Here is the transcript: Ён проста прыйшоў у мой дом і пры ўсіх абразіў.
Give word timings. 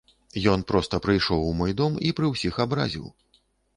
Ён 0.53 0.63
проста 0.71 0.99
прыйшоў 1.07 1.45
у 1.49 1.51
мой 1.61 1.75
дом 1.81 1.99
і 2.07 2.15
пры 2.21 2.33
ўсіх 2.33 2.59
абразіў. 2.67 3.05